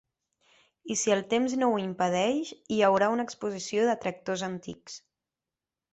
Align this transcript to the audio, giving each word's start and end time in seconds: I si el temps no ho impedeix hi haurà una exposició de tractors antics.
I 0.93 0.97
si 1.01 1.13
el 1.15 1.21
temps 1.33 1.53
no 1.63 1.69
ho 1.73 1.75
impedeix 1.83 2.53
hi 2.77 2.81
haurà 2.87 3.13
una 3.19 3.29
exposició 3.29 3.87
de 3.91 3.97
tractors 4.07 4.49
antics. 4.49 5.01